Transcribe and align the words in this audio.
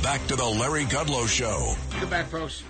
Back 0.00 0.26
to 0.28 0.36
the 0.36 0.44
Larry 0.44 0.84
Kudlow 0.84 1.28
Show. 1.28 1.74
Welcome 1.90 2.10
back, 2.10 2.26
folks. 2.26 2.62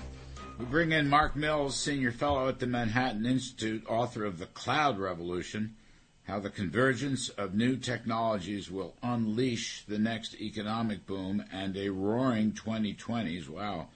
We 0.59 0.65
bring 0.67 0.93
in 0.93 1.09
Mark 1.09 1.37
Mills, 1.37 1.77
Senior 1.77 2.13
Fellow 2.13 2.49
at 2.49 2.59
the 2.59 2.67
Manhattan 2.67 3.27
Institute, 3.27 3.85
author 3.89 4.25
of 4.25 4.39
The 4.39 4.47
Cloud 4.47 4.99
Revolution 4.99 5.77
How 6.25 6.41
the 6.41 6.51
Convergence 6.51 7.29
of 7.31 7.55
New 7.55 7.77
Technologies 7.77 8.71
Will 8.71 8.95
Unleash 9.03 9.85
the 9.89 9.99
Next 9.99 10.35
Economic 10.41 11.07
Boom 11.07 11.45
and 11.53 11.77
a 11.77 11.89
Roaring 11.91 12.53
2020s. 12.53 13.49
Wow. 13.49 13.89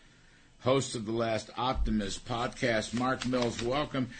Host 0.60 0.94
of 0.94 1.06
the 1.06 1.12
Last 1.12 1.50
Optimist 1.56 2.26
podcast, 2.26 2.94
Mark 2.94 3.26
Mills, 3.26 3.62
welcome. 3.62 4.10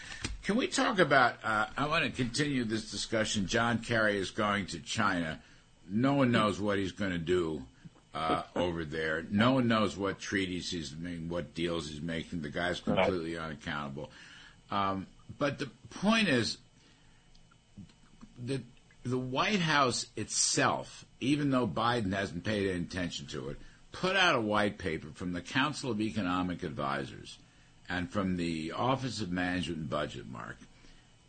Can 0.43 0.55
we 0.55 0.67
talk 0.67 0.99
about? 0.99 1.35
Uh, 1.43 1.65
I 1.75 1.87
want 1.87 2.05
to 2.05 2.11
continue 2.11 2.63
this 2.63 2.91
discussion. 2.91 3.47
John 3.47 3.79
Kerry 3.79 4.17
is 4.17 4.31
going 4.31 4.67
to 4.67 4.79
China. 4.79 5.39
No 5.89 6.13
one 6.13 6.31
knows 6.31 6.59
what 6.59 6.77
he's 6.77 6.91
going 6.91 7.11
to 7.11 7.17
do 7.17 7.63
uh, 8.17 8.43
over 8.55 8.83
there. 8.83 9.25
No 9.29 9.53
one 9.53 9.67
knows 9.67 9.95
what 9.95 10.19
treaties 10.19 10.71
he's 10.71 10.95
making, 10.97 11.29
what 11.29 11.53
deals 11.53 11.89
he's 11.89 12.01
making. 12.01 12.41
The 12.41 12.49
guy's 12.49 12.79
completely 12.79 13.35
right. 13.35 13.45
unaccountable. 13.45 14.09
Um, 14.71 15.07
but 15.37 15.59
the 15.59 15.69
point 15.89 16.27
is 16.27 16.57
that 18.45 18.61
the 19.03 19.17
White 19.17 19.59
House 19.59 20.07
itself, 20.15 21.05
even 21.19 21.51
though 21.51 21.67
Biden 21.67 22.13
hasn't 22.13 22.43
paid 22.43 22.69
any 22.69 22.81
attention 22.81 23.27
to 23.27 23.49
it, 23.49 23.57
put 23.91 24.15
out 24.15 24.35
a 24.35 24.41
white 24.41 24.77
paper 24.77 25.07
from 25.13 25.33
the 25.33 25.41
Council 25.41 25.91
of 25.91 26.01
Economic 26.01 26.63
Advisors 26.63 27.37
and 27.87 28.09
from 28.09 28.35
the 28.35 28.73
Office 28.73 29.21
of 29.21 29.31
Management 29.31 29.79
and 29.79 29.89
Budget, 29.89 30.27
Mark. 30.27 30.57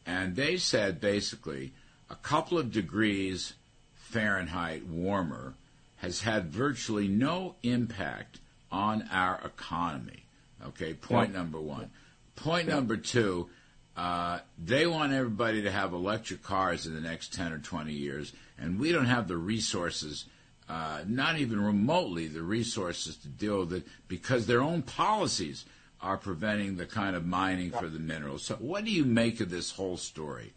And 0.07 0.35
they 0.35 0.57
said 0.57 1.01
basically 1.01 1.73
a 2.11 2.17
couple 2.17 2.59
of 2.59 2.73
degrees 2.73 3.53
Fahrenheit 3.95 4.87
warmer 4.87 5.55
has 5.99 6.21
had 6.23 6.47
virtually 6.47 7.09
no 7.09 7.55
impact 7.63 8.41
on 8.71 9.09
our 9.11 9.41
economy. 9.45 10.25
Okay, 10.67 10.95
point 10.95 11.33
number 11.33 11.61
one. 11.61 11.91
Point 12.37 12.69
number 12.69 12.97
two, 12.97 13.49
uh, 13.97 14.39
they 14.63 14.87
want 14.87 15.13
everybody 15.13 15.63
to 15.63 15.71
have 15.71 15.93
electric 15.93 16.43
cars 16.43 16.87
in 16.87 16.95
the 16.95 17.01
next 17.01 17.35
10 17.35 17.53
or 17.53 17.59
20 17.59 17.93
years, 17.93 18.33
and 18.59 18.79
we 18.79 18.93
don't 18.93 19.07
have 19.07 19.27
the 19.27 19.37
resources, 19.37 20.27
uh, 20.69 21.01
not 21.07 21.39
even 21.39 21.61
remotely 21.61 22.29
the 22.29 22.43
resources 22.43 23.17
to 23.17 23.29
deal 23.29 23.61
with 23.61 23.73
it 23.73 23.87
because 24.07 24.47
their 24.47 24.63
own 24.63 24.83
policies 24.83 25.65
are 26.01 26.17
preventing 26.17 26.77
the 26.77 26.87
kind 26.87 27.17
of 27.17 27.27
mining 27.27 27.73
for 27.73 27.89
the 27.89 27.99
minerals. 27.99 28.45
So, 28.45 28.55
what 28.57 28.85
do 28.85 28.93
you 28.93 29.05
make 29.05 29.41
of 29.41 29.51
this 29.51 29.73
whole 29.73 29.97
story? 29.97 30.53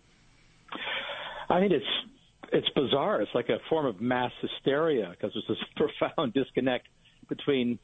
I 1.50 1.60
think 1.60 1.72
it's 1.72 1.86
it's 2.52 2.70
bizarre. 2.70 3.22
It's 3.22 3.32
like 3.34 3.50
a 3.50 3.58
form 3.70 3.86
of 3.86 4.02
mass 4.02 4.32
hysteria 4.42 5.10
because 5.12 5.34
there's 5.34 5.46
this 5.48 5.88
profound 6.00 6.34
disconnect 6.34 6.88
between 7.30 7.80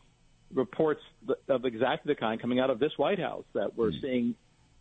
reports 0.54 1.02
of 1.50 1.66
exactly 1.66 2.14
the 2.14 2.20
kind 2.20 2.42
coming 2.42 2.60
out 2.60 2.70
of 2.70 2.80
this 2.80 2.92
White 2.98 3.20
House 3.20 3.46
that 3.54 3.78
we're 3.78 3.92
mm. 3.92 4.02
seeing 4.02 4.36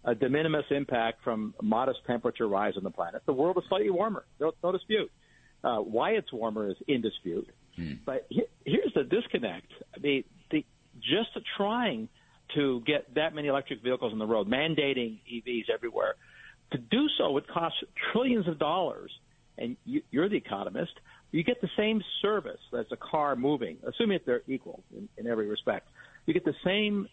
a 0.04 0.14
de 0.14 0.28
minimis 0.28 0.64
impact 0.70 1.22
from 1.24 1.54
a 1.60 1.64
modest 1.64 2.00
temperature 2.06 2.46
rise 2.46 2.74
on 2.76 2.84
the 2.84 2.90
planet. 2.90 3.22
The 3.26 3.32
world 3.32 3.56
is 3.58 3.64
slightly 3.68 3.90
warmer. 3.90 4.24
No, 4.40 4.52
no 4.62 4.72
dispute. 4.72 5.10
Uh, 5.64 5.78
why 5.78 6.10
it's 6.12 6.32
warmer 6.32 6.70
is 6.70 6.76
in 6.86 7.00
dispute. 7.00 7.48
Mm. 7.78 7.98
But 8.04 8.26
he, 8.28 8.44
here's 8.64 8.92
the 8.94 9.02
disconnect. 9.02 9.72
I 9.94 9.98
mean, 9.98 10.24
the, 10.50 10.64
just 11.00 11.30
trying 11.56 12.08
to 12.54 12.80
get 12.86 13.12
that 13.16 13.34
many 13.34 13.48
electric 13.48 13.82
vehicles 13.82 14.12
on 14.12 14.20
the 14.20 14.26
road, 14.26 14.48
mandating 14.48 15.18
EVs 15.32 15.68
everywhere, 15.72 16.14
to 16.70 16.78
do 16.78 17.08
so 17.18 17.32
would 17.32 17.48
cost 17.48 17.74
trillions 18.12 18.48
of 18.48 18.58
dollars– 18.58 19.10
and 19.58 19.76
you, 19.84 20.02
you're 20.10 20.28
the 20.28 20.36
economist, 20.36 20.92
you 21.32 21.42
get 21.42 21.60
the 21.60 21.68
same 21.76 22.02
service 22.22 22.60
as 22.78 22.86
a 22.92 22.96
car 22.96 23.36
moving, 23.36 23.78
assuming 23.86 24.18
that 24.18 24.26
they're 24.26 24.42
equal 24.46 24.82
in, 24.96 25.08
in 25.16 25.26
every 25.26 25.48
respect. 25.48 25.88
You 26.26 26.34
get 26.34 26.44
the 26.44 26.54
same 26.64 27.08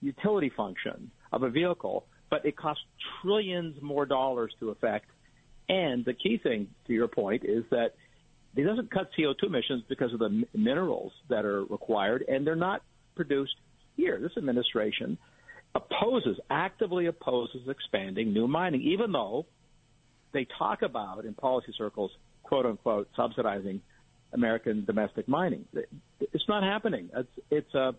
utility 0.00 0.50
function 0.56 1.10
of 1.32 1.42
a 1.42 1.50
vehicle, 1.50 2.06
but 2.30 2.44
it 2.44 2.56
costs 2.56 2.82
trillions 3.20 3.80
more 3.80 4.06
dollars 4.06 4.52
to 4.60 4.70
effect. 4.70 5.06
And 5.68 6.04
the 6.04 6.14
key 6.14 6.38
thing, 6.42 6.68
to 6.86 6.92
your 6.92 7.08
point, 7.08 7.44
is 7.44 7.64
that 7.70 7.94
it 8.56 8.64
doesn't 8.64 8.90
cut 8.90 9.10
CO2 9.18 9.44
emissions 9.44 9.84
because 9.88 10.12
of 10.12 10.18
the 10.18 10.44
minerals 10.54 11.12
that 11.28 11.44
are 11.44 11.64
required, 11.64 12.24
and 12.28 12.46
they're 12.46 12.54
not 12.54 12.82
produced 13.14 13.54
here. 13.96 14.18
This 14.20 14.32
administration 14.36 15.16
opposes, 15.74 16.38
actively 16.50 17.06
opposes 17.06 17.68
expanding 17.68 18.32
new 18.32 18.46
mining, 18.46 18.82
even 18.82 19.12
though 19.12 19.46
they 20.32 20.46
talk 20.58 20.82
about 20.82 21.24
in 21.24 21.34
policy 21.34 21.72
circles, 21.76 22.10
quote 22.42 22.66
unquote, 22.66 23.08
subsidizing 23.16 23.80
American 24.32 24.84
domestic 24.84 25.28
mining. 25.28 25.66
It's 26.20 26.48
not 26.48 26.62
happening. 26.62 27.10
It's 27.14 27.28
it's 27.50 27.74
a 27.74 27.80
uh, 27.80 27.92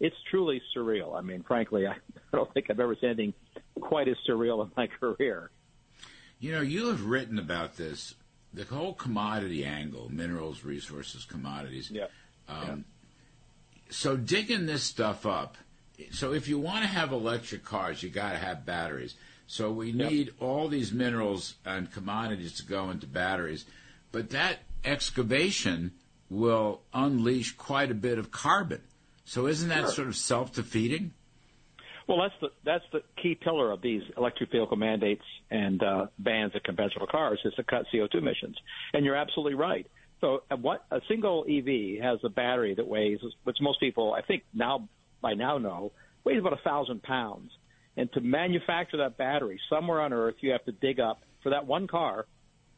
it's 0.00 0.16
truly 0.30 0.60
surreal. 0.76 1.16
I 1.16 1.20
mean, 1.20 1.42
frankly, 1.42 1.86
I 1.86 1.94
don't 2.32 2.52
think 2.52 2.66
I've 2.70 2.80
ever 2.80 2.96
seen 3.00 3.10
anything 3.10 3.34
quite 3.80 4.08
as 4.08 4.16
surreal 4.28 4.64
in 4.64 4.70
my 4.76 4.88
career. 4.88 5.50
You 6.40 6.52
know, 6.52 6.60
you 6.60 6.88
have 6.88 7.04
written 7.06 7.38
about 7.38 7.76
this, 7.76 8.14
the 8.52 8.64
whole 8.64 8.94
commodity 8.94 9.64
angle, 9.64 10.10
minerals, 10.12 10.64
resources, 10.64 11.24
commodities. 11.24 11.90
Yeah. 11.90 12.06
Um, 12.48 12.84
yeah. 13.76 13.82
So 13.90 14.16
digging 14.16 14.66
this 14.66 14.82
stuff 14.82 15.26
up. 15.26 15.56
So 16.10 16.32
if 16.32 16.48
you 16.48 16.58
want 16.58 16.82
to 16.82 16.88
have 16.88 17.12
electric 17.12 17.64
cars, 17.64 18.02
you 18.02 18.10
got 18.10 18.32
to 18.32 18.38
have 18.38 18.66
batteries. 18.66 19.14
So 19.46 19.70
we 19.70 19.92
need 19.92 20.26
yep. 20.26 20.34
all 20.40 20.68
these 20.68 20.92
minerals 20.92 21.54
and 21.64 21.92
commodities 21.92 22.54
to 22.54 22.64
go 22.64 22.90
into 22.90 23.06
batteries. 23.06 23.64
But 24.10 24.30
that 24.30 24.60
excavation 24.84 25.92
will 26.30 26.80
unleash 26.92 27.52
quite 27.56 27.90
a 27.90 27.94
bit 27.94 28.18
of 28.18 28.30
carbon. 28.30 28.80
So 29.24 29.46
isn't 29.46 29.68
that 29.68 29.82
sure. 29.82 29.90
sort 29.90 30.08
of 30.08 30.16
self-defeating? 30.16 31.12
Well, 32.06 32.20
that's 32.20 32.34
the 32.40 32.48
that's 32.64 32.84
the 32.92 33.02
key 33.22 33.34
pillar 33.34 33.70
of 33.70 33.80
these 33.80 34.02
electric 34.16 34.50
vehicle 34.50 34.76
mandates 34.76 35.24
and 35.50 35.82
uh, 35.82 36.06
bans 36.18 36.54
of 36.54 36.62
conventional 36.62 37.06
cars 37.06 37.40
is 37.44 37.54
to 37.54 37.62
cut 37.62 37.86
CO2 37.92 38.16
emissions. 38.16 38.56
And 38.92 39.06
you're 39.06 39.16
absolutely 39.16 39.54
right. 39.54 39.86
So, 40.20 40.42
uh, 40.50 40.56
what 40.56 40.84
a 40.90 41.00
single 41.08 41.46
EV 41.48 42.02
has 42.02 42.18
a 42.22 42.28
battery 42.28 42.74
that 42.74 42.86
weighs, 42.86 43.20
which 43.44 43.56
most 43.60 43.80
people 43.80 44.12
I 44.12 44.20
think 44.20 44.42
now 44.52 44.88
by 45.24 45.34
now 45.34 45.58
know, 45.58 45.90
weighs 46.22 46.38
about 46.38 46.52
a 46.52 46.62
thousand 46.62 47.02
pounds. 47.02 47.50
And 47.96 48.12
to 48.12 48.20
manufacture 48.20 48.98
that 48.98 49.16
battery 49.16 49.58
somewhere 49.70 50.00
on 50.02 50.12
Earth, 50.12 50.34
you 50.40 50.52
have 50.52 50.64
to 50.66 50.72
dig 50.72 51.00
up 51.00 51.22
for 51.42 51.50
that 51.50 51.66
one 51.66 51.86
car 51.88 52.26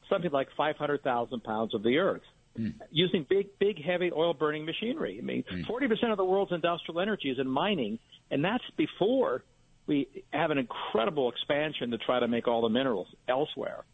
something 0.08 0.30
like 0.30 0.48
500,000 0.56 1.42
pounds 1.42 1.74
of 1.74 1.82
the 1.82 1.98
Earth. 1.98 2.22
Mm. 2.58 2.74
Using 2.90 3.26
big, 3.28 3.48
big, 3.58 3.82
heavy 3.82 4.10
oil 4.12 4.32
burning 4.32 4.64
machinery. 4.64 5.18
I 5.20 5.24
mean, 5.24 5.44
mm. 5.52 5.66
40% 5.66 6.12
of 6.12 6.16
the 6.16 6.24
world's 6.24 6.52
industrial 6.52 7.00
energy 7.00 7.28
is 7.28 7.38
in 7.38 7.48
mining, 7.48 7.98
and 8.30 8.44
that's 8.44 8.64
before 8.76 9.42
we 9.86 10.08
have 10.32 10.50
an 10.50 10.58
incredible 10.58 11.30
expansion 11.30 11.90
to 11.90 11.98
try 11.98 12.20
to 12.20 12.28
make 12.28 12.48
all 12.48 12.62
the 12.62 12.68
minerals 12.68 13.08
elsewhere. 13.28 13.84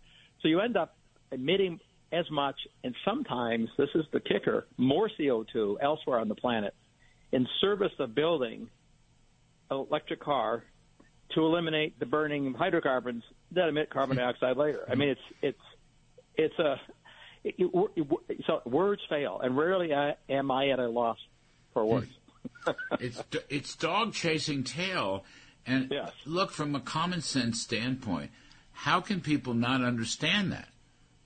So 0.43 0.49
you 0.49 0.61
end 0.61 0.77
up 0.77 0.97
emitting 1.31 1.81
as 2.13 2.31
much, 2.31 2.57
and 2.85 2.95
sometimes, 3.05 3.69
this 3.79 3.89
is 3.95 4.05
the 4.13 4.21
kicker, 4.21 4.67
more 4.77 5.11
CO2 5.19 5.77
elsewhere 5.81 6.19
on 6.19 6.29
the 6.29 6.35
planet 6.35 6.75
in 7.33 7.49
service 7.61 7.93
of 7.99 8.15
building 8.15 8.69
an 9.71 9.77
electric 9.79 10.21
car 10.21 10.65
to 11.35 11.41
eliminate 11.41 11.99
the 11.99 12.07
burning 12.07 12.47
of 12.49 12.55
hydrocarbons 12.55 13.25
that 13.53 13.69
emit 13.69 13.91
carbon 13.91 14.17
hmm. 14.17 14.23
dioxide 14.23 14.57
later. 14.57 14.85
I 14.89 14.95
mean, 14.95 15.11
it's 15.11 15.21
it's 15.41 15.61
it's 16.37 16.59
a 16.59 16.81
it, 17.45 17.55
it, 17.59 18.45
so 18.47 18.63
words 18.65 19.03
fail, 19.09 19.41
and 19.43 19.57
rarely 19.57 19.93
am 19.93 20.51
I 20.51 20.69
at 20.69 20.79
a 20.79 20.89
loss 20.89 21.19
for 21.73 21.85
words. 21.85 22.11
Hmm. 22.65 22.73
it's 23.01 23.23
it's 23.49 23.77
dog 23.77 24.13
chasing 24.13 24.65
tail, 24.65 25.25
and 25.67 25.89
yes. 25.91 26.13
look 26.27 26.51
from 26.51 26.75
a 26.75 26.81
common 26.81 27.21
sense 27.21 27.61
standpoint, 27.61 28.31
how 28.73 29.01
can 29.01 29.21
people 29.21 29.55
not 29.55 29.83
understand 29.83 30.53
that? 30.53 30.69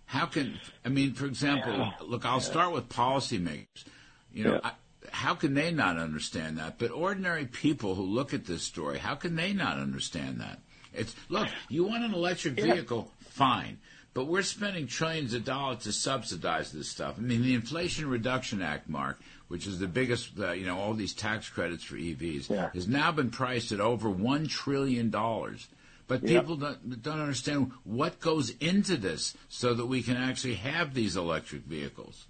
How 0.07 0.27
can 0.27 0.61
I 0.85 0.89
mean, 0.89 1.15
for 1.15 1.27
example, 1.27 1.73
yeah. 1.73 1.93
look, 2.03 2.25
I'll 2.25 2.35
yeah. 2.35 2.41
start 2.41 2.73
with 2.73 2.89
policymakers. 2.89 3.85
You 4.33 4.45
know, 4.45 4.53
yeah. 4.55 4.61
I, 4.63 4.73
how 5.17 5.35
can 5.35 5.55
they 5.55 5.73
not 5.73 5.97
understand 5.97 6.59
that? 6.59 6.79
But 6.79 6.91
ordinary 6.91 7.47
people 7.47 7.95
who 7.95 8.03
look 8.03 8.35
at 8.35 8.45
this 8.45 8.63
story, 8.63 8.99
how 8.99 9.15
can 9.15 9.35
they 9.35 9.55
not 9.55 9.79
understand 9.79 10.41
that? 10.41 10.59
It's 10.93 11.15
look, 11.31 11.49
you 11.71 11.85
want 11.85 12.05
an 12.05 12.13
electric 12.13 12.55
vehicle, 12.61 13.11
fine, 13.31 13.79
but 14.13 14.27
we're 14.27 14.43
spending 14.43 14.87
trillions 14.87 15.33
of 15.33 15.45
dollars 15.47 15.85
to 15.85 15.93
subsidize 15.93 16.71
this 16.71 16.91
stuff. 16.91 17.15
I 17.17 17.23
mean, 17.23 17.43
the 17.43 17.55
Inflation 17.55 18.11
Reduction 18.11 18.61
Act, 18.61 18.91
Mark, 18.91 19.19
which 19.49 19.67
is 19.67 19.79
the 19.79 19.89
biggest, 19.89 20.39
uh, 20.39 20.53
you 20.53 20.67
know, 20.67 20.79
all 20.79 20.93
these 20.93 21.15
tax 21.15 21.49
credits 21.49 21.85
for 21.85 21.97
EVs, 21.97 22.51
Yeah. 22.51 22.69
has 22.75 22.87
now 22.87 23.11
been 23.11 23.31
priced 23.31 23.73
at 23.73 23.81
over 23.81 24.11
one 24.11 24.47
trillion 24.47 25.09
dollars. 25.09 25.67
But 26.09 26.25
people 26.25 26.57
don't, 26.57 27.03
don't 27.03 27.21
understand 27.21 27.73
what 27.85 28.21
goes 28.21 28.51
into 28.61 28.97
this 28.97 29.35
so 29.49 29.75
that 29.75 29.87
we 29.87 30.03
can 30.03 30.17
actually 30.17 30.55
have 30.55 30.95
these 30.95 31.17
electric 31.17 31.63
vehicles. 31.63 32.27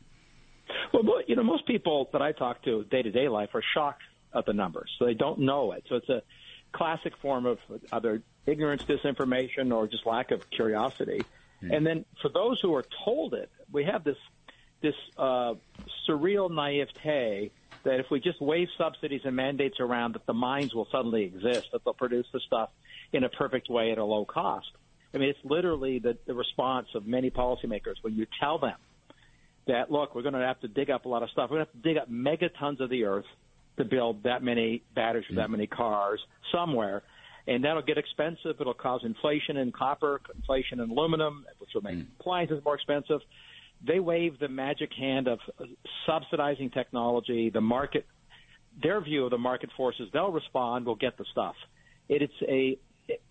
You 1.27 1.37
know, 1.37 1.43
most 1.43 1.67
people 1.67 2.09
that 2.13 2.23
I 2.23 2.33
talk 2.33 2.63
to 2.63 2.85
day 2.85 3.03
to 3.03 3.11
day 3.11 3.29
life 3.29 3.51
are 3.55 3.63
shocked 3.75 4.03
at 4.35 4.47
the 4.47 4.53
numbers, 4.53 4.91
so 4.99 5.07
they 5.07 5.15
don't 5.15 5.41
know 5.41 5.73
it. 5.73 5.85
So 5.89 5.97
it's 5.97 6.09
a 6.09 6.23
classic 6.73 7.17
form 7.19 7.47
of 7.47 7.59
either 7.93 8.23
ignorance, 8.45 8.83
disinformation, 8.85 9.75
or 9.75 9.89
just 9.89 10.07
lack 10.07 10.31
of 10.31 10.49
curiosity. 10.51 11.25
And 11.63 11.87
then 11.87 12.05
for 12.23 12.29
those 12.29 12.61
who 12.61 12.75
are 12.75 12.85
told 13.05 13.35
it, 13.35 13.51
we 13.73 13.85
have 13.85 14.05
this 14.05 14.19
this 14.83 14.95
uh, 15.17 15.55
surreal 16.09 16.51
naivete 16.51 17.51
that 17.83 18.01
if 18.01 18.11
we 18.11 18.21
just 18.21 18.41
wave 18.41 18.69
subsidies 18.77 19.23
and 19.25 19.35
mandates 19.35 19.81
around, 19.81 20.15
that 20.15 20.27
the 20.27 20.35
mines 20.35 20.75
will 20.75 20.87
suddenly 20.93 21.25
exist, 21.25 21.69
that 21.73 21.83
they'll 21.85 21.95
produce 21.95 22.27
the 22.33 22.41
stuff 22.41 22.71
in 23.13 23.25
a 23.25 23.29
perfect 23.29 23.71
way 23.71 23.91
at 23.91 23.99
a 23.99 24.05
low 24.05 24.25
cost. 24.25 24.71
I 25.15 25.19
mean, 25.19 25.31
it's 25.31 25.39
literally 25.45 25.99
the, 25.99 26.19
the 26.27 26.35
response 26.35 26.89
of 26.95 27.07
many 27.07 27.31
policymakers 27.31 27.95
when 28.03 28.15
you 28.15 28.27
tell 28.39 28.59
them 28.59 28.77
that 29.67 29.91
look, 29.91 30.15
we're 30.15 30.23
going 30.23 30.35
to 30.35 30.41
have 30.41 30.61
to 30.61 30.69
dig 30.69 30.91
up 30.91 31.05
a 31.05 31.09
lot 31.09 31.23
of 31.23 31.31
stuff. 31.31 31.51
We're 31.51 31.59
going 31.59 31.67
to 31.67 31.73
have 31.73 31.83
to 31.83 31.89
dig 31.89 31.99
up 31.99 32.11
megatons 32.11 32.81
of 32.81 32.91
the 32.91 33.05
earth 33.05 33.25
to 33.79 33.85
build 33.85 34.23
that 34.23 34.43
many 34.43 34.83
batteries 34.95 35.27
for 35.29 35.35
that 35.37 35.49
mm. 35.49 35.53
many 35.53 35.67
cars 35.67 36.21
somewhere, 36.53 37.03
and 37.47 37.65
that'll 37.65 37.83
get 37.83 37.99
expensive. 37.99 38.57
It'll 38.61 38.75
cause 38.75 39.03
inflation 39.05 39.57
in 39.57 39.73
copper, 39.73 40.21
inflation 40.35 40.81
in 40.81 40.91
aluminum, 40.91 41.45
which 41.59 41.71
will 41.75 41.83
make 41.83 41.97
mm. 41.97 42.07
appliances 42.19 42.63
more 42.65 42.75
expensive. 42.75 43.21
They 43.87 44.01
wave 44.01 44.39
the 44.39 44.49
magic 44.49 44.91
hand 44.99 45.29
of 45.29 45.39
subsidizing 46.07 46.71
technology, 46.71 47.51
the 47.51 47.61
market. 47.61 48.07
Their 48.83 49.01
view 49.01 49.25
of 49.25 49.31
the 49.31 49.39
market 49.39 49.71
forces, 49.77 50.09
they'll 50.13 50.33
respond. 50.33 50.87
We'll 50.87 50.97
get 50.97 51.17
the 51.19 51.25
stuff. 51.33 51.55
It, 52.09 52.23
it's 52.23 52.33
a 52.49 52.79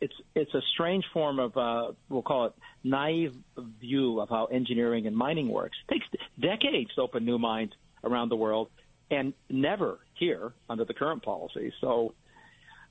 it's 0.01 0.13
it's 0.35 0.53
a 0.53 0.61
strange 0.73 1.03
form 1.13 1.39
of 1.39 1.57
uh, 1.57 1.91
we'll 2.09 2.21
call 2.21 2.45
it 2.47 2.53
naive 2.83 3.33
view 3.79 4.19
of 4.19 4.29
how 4.29 4.45
engineering 4.45 5.07
and 5.07 5.15
mining 5.15 5.49
works. 5.49 5.77
It 5.89 5.93
takes 5.93 6.05
decades 6.39 6.93
to 6.95 7.01
open 7.01 7.25
new 7.25 7.37
mines 7.37 7.71
around 8.03 8.29
the 8.29 8.35
world, 8.35 8.69
and 9.11 9.33
never 9.49 9.99
here 10.13 10.53
under 10.69 10.85
the 10.85 10.93
current 10.93 11.23
policy. 11.23 11.73
So, 11.81 12.13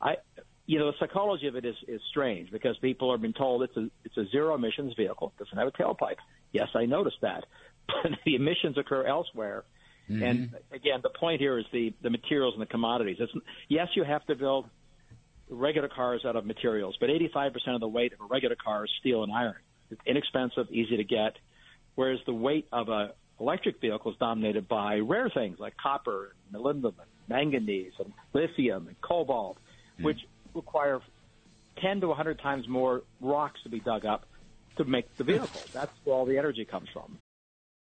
I, 0.00 0.16
you 0.66 0.78
know, 0.78 0.86
the 0.86 0.96
psychology 0.98 1.46
of 1.46 1.56
it 1.56 1.64
is 1.64 1.76
is 1.88 2.00
strange 2.10 2.50
because 2.50 2.76
people 2.78 3.10
are 3.12 3.18
being 3.18 3.34
told 3.34 3.62
it's 3.62 3.76
a 3.76 3.88
it's 4.04 4.16
a 4.16 4.26
zero 4.30 4.54
emissions 4.54 4.94
vehicle. 4.96 5.32
It 5.38 5.44
doesn't 5.44 5.58
have 5.58 5.68
a 5.68 5.72
tailpipe. 5.72 6.16
Yes, 6.52 6.68
I 6.74 6.86
noticed 6.86 7.18
that, 7.22 7.44
but 7.86 8.12
the 8.24 8.34
emissions 8.34 8.78
occur 8.78 9.04
elsewhere. 9.04 9.64
And 10.06 10.54
again, 10.70 11.00
the 11.02 11.08
point 11.08 11.40
here 11.40 11.58
is 11.58 11.64
the 11.72 11.94
the 12.02 12.10
materials 12.10 12.54
and 12.54 12.60
the 12.60 12.66
commodities. 12.66 13.16
It's, 13.20 13.32
yes, 13.68 13.88
you 13.94 14.04
have 14.04 14.24
to 14.26 14.34
build 14.34 14.68
regular 15.48 15.88
cars 15.88 16.22
out 16.24 16.36
of 16.36 16.46
materials, 16.46 16.96
but 17.00 17.10
85% 17.10 17.52
of 17.74 17.80
the 17.80 17.88
weight 17.88 18.12
of 18.12 18.20
a 18.20 18.24
regular 18.24 18.56
car 18.56 18.84
is 18.84 18.90
steel 19.00 19.22
and 19.22 19.32
iron. 19.32 19.56
It's 19.90 20.00
inexpensive, 20.06 20.66
easy 20.70 20.96
to 20.96 21.04
get, 21.04 21.36
whereas 21.94 22.18
the 22.26 22.34
weight 22.34 22.66
of 22.72 22.88
a 22.88 23.12
electric 23.40 23.80
vehicle 23.80 24.12
is 24.12 24.16
dominated 24.18 24.68
by 24.68 24.96
rare 24.98 25.28
things 25.28 25.58
like 25.58 25.76
copper, 25.76 26.34
and 26.52 26.62
molybdenum, 26.62 26.94
and 26.98 27.10
manganese, 27.28 27.92
and 27.98 28.12
lithium, 28.32 28.88
and 28.88 29.00
cobalt, 29.00 29.58
hmm. 29.96 30.04
which 30.04 30.18
require 30.54 31.00
10 31.82 32.00
to 32.00 32.08
100 32.08 32.38
times 32.40 32.68
more 32.68 33.02
rocks 33.20 33.60
to 33.64 33.68
be 33.68 33.80
dug 33.80 34.04
up 34.04 34.26
to 34.76 34.84
make 34.84 35.14
the 35.16 35.24
vehicle. 35.24 35.60
That's 35.72 35.92
where 36.04 36.16
all 36.16 36.26
the 36.26 36.38
energy 36.38 36.64
comes 36.64 36.88
from. 36.92 37.18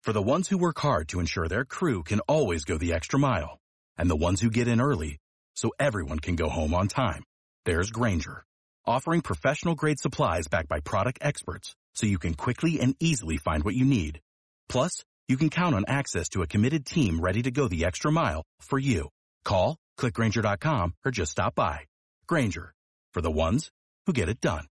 For 0.02 0.12
the 0.12 0.22
ones 0.22 0.49
who 0.49 0.58
work 0.58 0.78
hard 0.81 1.08
to 1.08 1.20
ensure 1.20 1.46
their 1.46 1.64
crew 1.64 2.02
can 2.02 2.20
always 2.20 2.64
go 2.64 2.76
the 2.76 2.93
extra 2.93 3.19
mile, 3.19 3.58
and 3.96 4.10
the 4.10 4.16
ones 4.16 4.40
who 4.40 4.50
get 4.50 4.69
in 4.69 4.81
early 4.81 5.19
so 5.54 5.70
everyone 5.78 6.19
can 6.19 6.34
go 6.34 6.49
home 6.49 6.75
on 6.75 6.88
time, 6.88 7.22
there's 7.64 7.91
Grainger, 7.91 8.44
offering 8.87 9.20
professional 9.20 9.75
grade 9.75 10.00
supplies 10.00 10.49
backed 10.49 10.69
by 10.69 10.81
product 10.81 11.19
experts 11.23 11.76
so 11.94 12.06
you 12.06 12.19
can 12.19 12.35
quickly 12.35 12.81
and 12.81 12.97
easily 12.99 13.37
find 13.37 13.62
what 13.62 13.75
you 13.75 13.85
need. 13.85 14.20
Plus, 14.69 15.05
you 15.29 15.37
can 15.37 15.50
count 15.50 15.75
on 15.75 15.85
access 15.87 16.29
to 16.31 16.43
a 16.43 16.47
committed 16.47 16.85
team 16.85 17.20
ready 17.20 17.43
to 17.43 17.50
go 17.50 17.69
the 17.69 17.85
extra 17.85 18.11
mile 18.11 18.43
for 18.61 18.79
you. 18.79 19.09
Call, 19.44 19.76
clickgrainger.com, 19.99 20.94
or 21.05 21.11
just 21.11 21.32
stop 21.32 21.55
by. 21.55 21.81
Grainger, 22.26 22.75
for 23.12 23.20
the 23.20 23.31
ones 23.31 23.70
who 24.06 24.12
get 24.12 24.29
it 24.29 24.41
done. 24.41 24.67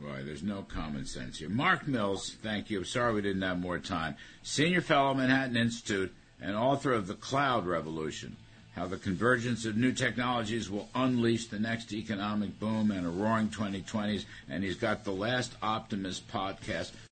Boy, 0.00 0.22
there's 0.24 0.44
no 0.44 0.62
common 0.62 1.04
sense 1.06 1.38
here. 1.38 1.48
Mark 1.48 1.88
Mills, 1.88 2.36
thank 2.42 2.70
you. 2.70 2.78
I'm 2.78 2.84
Sorry 2.84 3.14
we 3.14 3.22
didn't 3.22 3.42
have 3.42 3.58
more 3.58 3.78
time. 3.78 4.14
Senior 4.42 4.80
fellow, 4.80 5.12
Manhattan 5.12 5.56
Institute, 5.56 6.14
and 6.40 6.56
author 6.56 6.92
of 6.92 7.06
The 7.06 7.14
Cloud 7.14 7.66
Revolution 7.66 8.36
How 8.74 8.86
the 8.86 8.96
Convergence 8.96 9.64
of 9.64 9.76
New 9.76 9.92
Technologies 9.92 10.70
Will 10.70 10.88
Unleash 10.94 11.46
the 11.46 11.58
Next 11.58 11.92
Economic 11.92 12.58
Boom 12.60 12.90
and 12.90 13.06
a 13.06 13.10
Roaring 13.10 13.48
2020s. 13.48 14.24
And 14.48 14.62
he's 14.62 14.76
got 14.76 15.04
the 15.04 15.10
Last 15.10 15.52
Optimist 15.62 16.28
podcast. 16.28 16.92